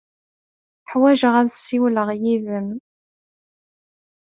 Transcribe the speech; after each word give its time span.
Ḥwajeɣ 0.91 1.33
ad 1.37 1.49
ssiwleɣ 1.51 2.09
yid-m. 2.21 2.67